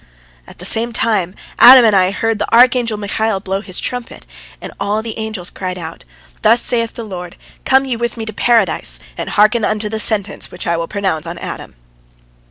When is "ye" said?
7.85-7.95